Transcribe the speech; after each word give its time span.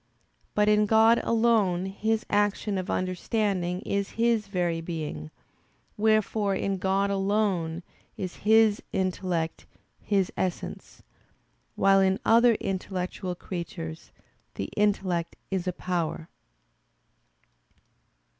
But 0.55 0.67
in 0.67 0.87
God 0.87 1.21
alone 1.23 1.85
His 1.85 2.25
action 2.27 2.79
of 2.79 2.89
understanding 2.89 3.81
is 3.81 4.09
His 4.17 4.47
very 4.47 4.81
Being. 4.81 5.29
Wherefore 5.95 6.55
in 6.55 6.77
God 6.79 7.11
alone 7.11 7.83
is 8.17 8.37
His 8.37 8.81
intellect 8.91 9.67
His 9.99 10.33
essence: 10.35 11.03
while 11.75 11.99
in 11.99 12.19
other 12.25 12.55
intellectual 12.55 13.35
creatures, 13.35 14.11
the 14.55 14.71
intellect 14.75 15.35
is 15.51 15.67
a 15.67 15.71
power. 15.71 16.29